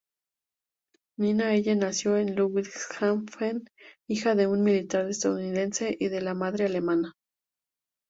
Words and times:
Nina 1.19 1.53
Elle 1.55 1.75
nació 1.77 2.17
en 2.17 2.33
Ludwigshafen, 2.33 3.69
hija 4.07 4.33
de 4.33 4.47
un 4.47 4.63
militar 4.63 5.07
estadounidense 5.07 5.95
y 5.99 6.07
de 6.07 6.33
madre 6.33 6.65
alemana. 6.65 7.13